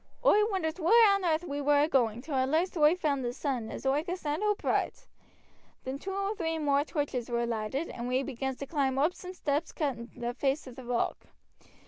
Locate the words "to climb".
8.57-8.97